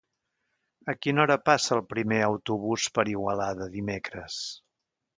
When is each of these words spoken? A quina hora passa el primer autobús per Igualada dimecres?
A 0.93 0.95
quina 1.05 1.21
hora 1.25 1.37
passa 1.51 1.77
el 1.77 1.83
primer 1.93 2.21
autobús 2.31 2.89
per 2.99 3.09
Igualada 3.15 3.71
dimecres? 3.79 4.43